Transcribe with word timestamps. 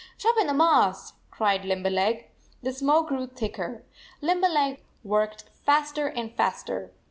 "Drop 0.17 0.35
in 0.41 0.47
the 0.47 0.53
moss," 0.55 1.13
cried 1.29 1.63
Limberleg. 1.63 2.25
The 2.63 2.73
smoke 2.73 3.09
grew 3.09 3.27
thicker. 3.27 3.83
Limberleg 4.19 4.81
worked 5.03 5.43
faster 5.63 6.07
and 6.07 6.33
faster. 6.33 6.89